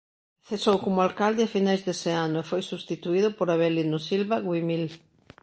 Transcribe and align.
Cesou 0.47 0.77
como 0.85 0.99
alcalde 1.07 1.41
a 1.45 1.51
finais 1.55 1.81
dese 1.87 2.11
ano 2.25 2.37
e 2.43 2.47
foi 2.51 2.61
substituído 2.71 3.29
por 3.37 3.47
Avelino 3.49 3.97
Silva 4.09 4.35
Güimil. 4.45 4.85